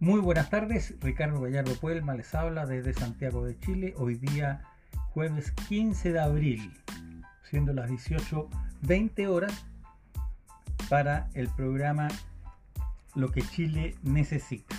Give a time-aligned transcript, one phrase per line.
[0.00, 4.62] Muy buenas tardes, Ricardo Gallardo Puelma les habla desde Santiago de Chile, hoy día
[5.10, 6.72] jueves 15 de abril,
[7.42, 9.66] siendo las 18.20 horas
[10.88, 12.06] para el programa
[13.16, 14.76] Lo que Chile necesita.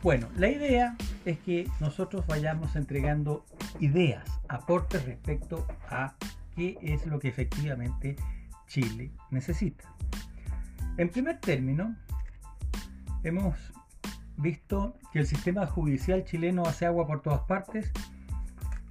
[0.00, 3.44] Bueno, la idea es que nosotros vayamos entregando
[3.80, 6.14] ideas, aportes respecto a
[6.54, 8.14] qué es lo que efectivamente
[8.68, 9.92] Chile necesita.
[10.98, 11.96] En primer término,
[13.26, 13.56] hemos
[14.36, 17.90] visto que el sistema judicial chileno hace agua por todas partes,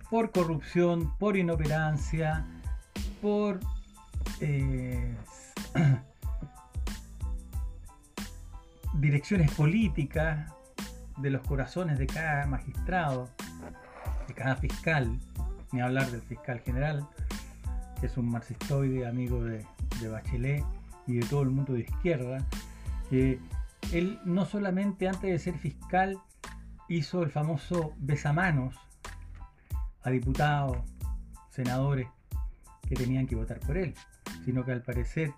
[0.10, 2.46] por corrupción, por inoperancia,
[3.22, 3.60] por
[4.42, 5.16] eh,
[8.96, 10.52] direcciones políticas
[11.18, 13.30] de los corazones de cada magistrado,
[14.28, 15.18] de cada fiscal,
[15.72, 17.08] ni hablar del fiscal general,
[18.00, 19.66] que es un marxistoide amigo de,
[20.02, 20.64] de Bachelet
[21.08, 22.46] y de todo el mundo de izquierda,
[23.10, 23.40] que
[23.92, 26.18] él no solamente antes de ser fiscal
[26.88, 28.76] hizo el famoso besamanos
[30.04, 30.78] a diputados,
[31.50, 32.08] senadores
[32.88, 33.96] que tenían que votar por él,
[34.44, 35.34] sino que al parecer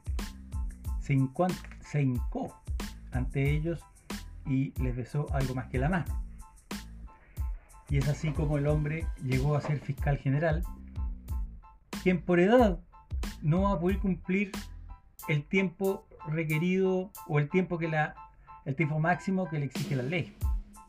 [1.00, 2.62] se, hincó
[3.12, 3.80] ante ellos
[4.46, 6.24] y les besó algo más que la mano.
[7.90, 10.64] Y es así como el hombre llegó a ser fiscal general,
[12.04, 12.80] quien por edad
[13.42, 14.52] no va a poder cumplir
[15.30, 18.16] el tiempo requerido o el tiempo que la
[18.68, 20.36] el tiempo máximo que le exige la ley.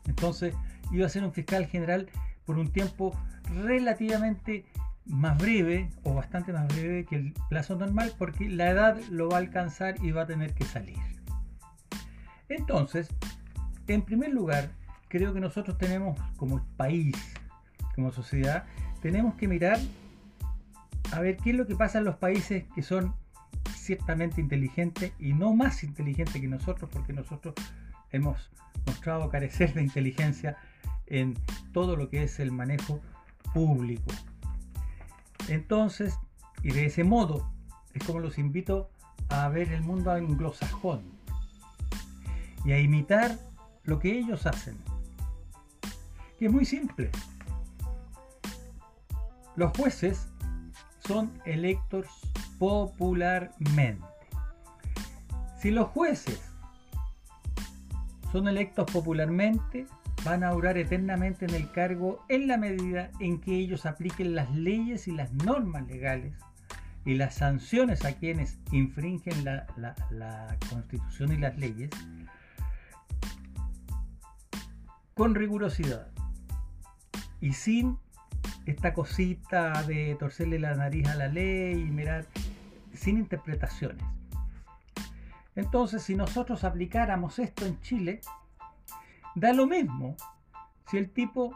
[0.05, 0.53] Entonces
[0.91, 2.07] iba a ser un fiscal general
[2.45, 3.17] por un tiempo
[3.63, 4.65] relativamente
[5.05, 9.37] más breve o bastante más breve que el plazo normal porque la edad lo va
[9.37, 10.97] a alcanzar y va a tener que salir.
[12.49, 13.09] Entonces,
[13.87, 14.71] en primer lugar,
[15.07, 17.15] creo que nosotros tenemos como país,
[17.95, 18.65] como sociedad,
[19.01, 19.79] tenemos que mirar
[21.11, 23.15] a ver qué es lo que pasa en los países que son
[23.89, 27.55] ciertamente inteligente y no más inteligente que nosotros, porque nosotros
[28.11, 28.51] hemos
[28.85, 30.57] mostrado carecer de inteligencia
[31.07, 31.35] en
[31.73, 33.01] todo lo que es el manejo
[33.51, 34.13] público.
[35.47, 36.19] Entonces,
[36.61, 37.51] y de ese modo,
[37.95, 38.91] es como los invito
[39.27, 41.01] a ver el mundo anglosajón
[42.63, 43.39] y a imitar
[43.85, 44.77] lo que ellos hacen,
[46.37, 47.09] que es muy simple.
[49.55, 50.27] Los jueces
[51.07, 52.05] son electos
[52.59, 54.05] popularmente.
[55.57, 56.39] Si los jueces
[58.31, 59.87] son electos popularmente,
[60.23, 64.53] van a durar eternamente en el cargo en la medida en que ellos apliquen las
[64.53, 66.33] leyes y las normas legales
[67.05, 69.65] y las sanciones a quienes infringen la,
[70.11, 71.89] la constitución y las leyes
[75.13, 76.07] con rigurosidad
[77.41, 77.97] y sin
[78.65, 82.25] esta cosita de torcerle la nariz a la ley y mirar
[82.99, 84.03] sin interpretaciones.
[85.55, 88.21] Entonces, si nosotros aplicáramos esto en Chile,
[89.35, 90.15] da lo mismo
[90.89, 91.55] si el tipo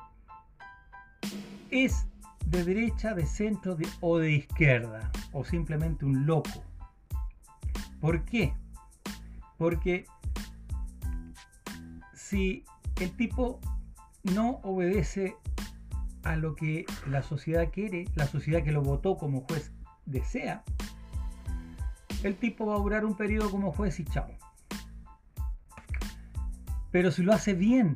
[1.69, 2.07] es
[2.45, 6.63] de derecha, de centro o de izquierda, o simplemente un loco.
[7.99, 8.53] ¿Por qué?
[9.57, 10.05] Porque
[12.13, 12.63] si
[12.99, 13.59] el tipo
[14.23, 15.35] no obedece
[16.23, 19.71] a lo que la sociedad quiere, la sociedad que lo votó como juez
[20.05, 20.63] desea,
[22.23, 24.27] el tipo va a durar un periodo como juez y chao.
[26.91, 27.95] Pero si lo hace bien,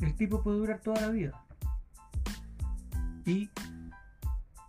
[0.00, 1.42] el tipo puede durar toda la vida.
[3.24, 3.50] Y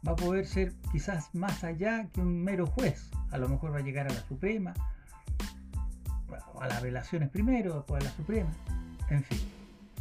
[0.07, 3.09] va a poder ser quizás más allá que un mero juez.
[3.31, 4.73] A lo mejor va a llegar a la Suprema,
[6.59, 8.49] a las relaciones primero, después a la Suprema.
[9.09, 9.39] En fin,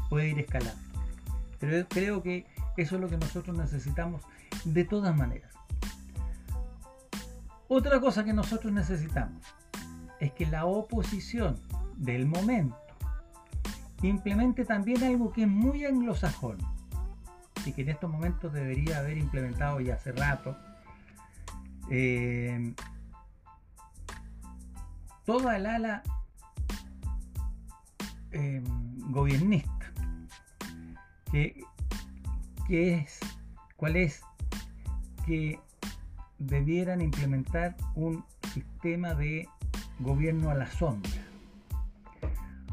[0.08, 0.80] puede ir escalando.
[1.58, 2.46] Pero creo que
[2.76, 4.22] eso es lo que nosotros necesitamos
[4.64, 5.55] de todas maneras.
[7.68, 9.42] Otra cosa que nosotros necesitamos
[10.20, 11.60] es que la oposición
[11.96, 12.76] del momento
[14.02, 16.58] implemente también algo que es muy anglosajón
[17.64, 20.56] y que en estos momentos debería haber implementado ya hace rato.
[21.90, 22.74] Eh,
[25.24, 26.02] toda el ala
[28.32, 28.62] eh,
[29.08, 29.92] gobiernista
[31.30, 31.64] que,
[32.66, 33.18] que es
[33.76, 34.20] cuál es
[35.24, 35.58] que
[36.38, 39.48] debieran implementar un sistema de
[39.98, 41.10] gobierno a la sombra.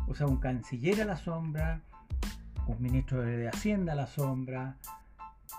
[0.08, 1.82] O sea, un canciller a la sombra,
[2.68, 4.78] un ministro de Hacienda a la sombra,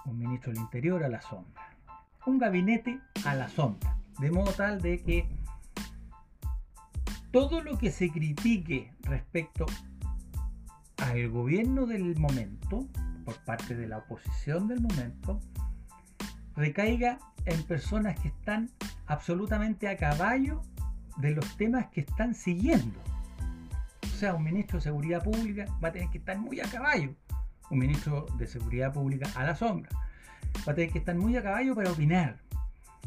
[0.05, 1.63] un ministro del Interior a la sombra.
[2.27, 3.97] Un gabinete a la sombra.
[4.19, 5.29] De modo tal de que
[7.31, 9.67] todo lo que se critique respecto
[10.99, 12.87] al gobierno del momento,
[13.25, 15.41] por parte de la oposición del momento,
[16.57, 18.71] recaiga en personas que están
[19.07, 20.63] absolutamente a caballo
[21.17, 22.99] de los temas que están siguiendo.
[24.03, 27.15] O sea, un ministro de Seguridad Pública va a tener que estar muy a caballo.
[27.71, 29.91] Un ministro de Seguridad Pública a la sombra.
[30.67, 32.39] Va a tener que estar muy a caballo para opinar.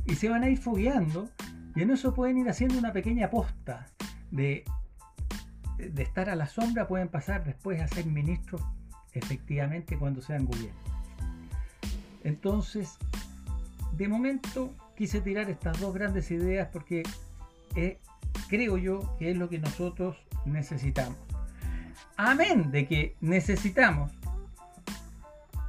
[0.05, 1.29] Y se van a ir fogueando
[1.75, 3.85] y en eso pueden ir haciendo una pequeña posta
[4.31, 4.65] de,
[5.77, 8.61] de estar a la sombra, pueden pasar después a ser ministros
[9.13, 10.79] efectivamente cuando sean gobierno.
[12.23, 12.97] Entonces,
[13.94, 17.04] de momento quise tirar estas dos grandes ideas porque
[17.75, 18.00] eh,
[18.50, 21.18] creo yo que es lo que nosotros necesitamos.
[22.16, 24.12] Amén de que necesitamos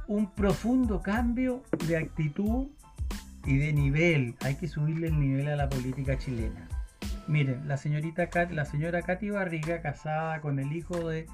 [0.07, 2.67] un profundo cambio de actitud
[3.45, 4.35] y de nivel.
[4.41, 6.67] Hay que subirle el nivel a la política chilena.
[7.27, 11.27] Miren, la señorita la señora Katy Barriga, casada con el hijo de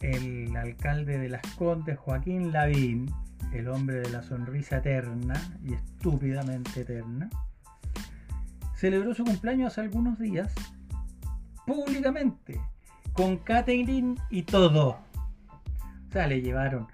[0.00, 3.12] el alcalde de Las Condes, Joaquín Lavín,
[3.52, 7.28] el hombre de la sonrisa eterna y estúpidamente eterna,
[8.74, 10.52] celebró su cumpleaños hace algunos días
[11.66, 12.60] públicamente,
[13.12, 14.98] con catering y todo.
[16.08, 16.88] O sea, le llevaron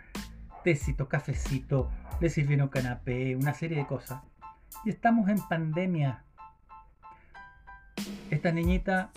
[0.64, 4.22] tecito, cafecito, le sirvieron canapé, una serie de cosas.
[4.84, 6.24] Y estamos en pandemia.
[8.30, 9.10] Esta niñita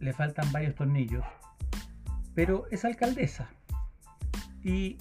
[0.00, 1.24] le faltan varios tornillos
[2.38, 3.48] pero es alcaldesa.
[4.62, 4.96] Y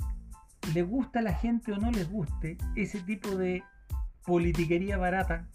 [0.74, 3.64] le gusta a la gente o no les guste ese tipo de
[4.26, 5.48] politiquería barata,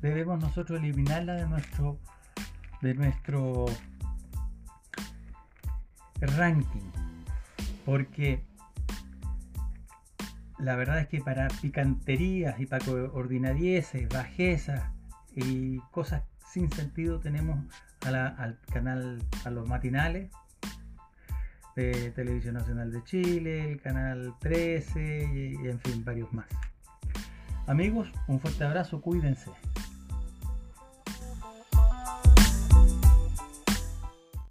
[0.00, 1.98] debemos nosotros eliminarla de nuestro
[2.82, 3.66] de nuestro
[6.20, 6.90] ranking.
[7.84, 8.44] Porque
[10.58, 14.90] la verdad es que para picanterías y para ordinarieces, bajezas
[15.34, 17.58] y cosas sin sentido tenemos
[18.04, 20.30] al canal, a los matinales,
[21.78, 26.46] de Televisión Nacional de Chile, el canal 13 y, y en fin, varios más.
[27.68, 29.50] Amigos, un fuerte abrazo, cuídense.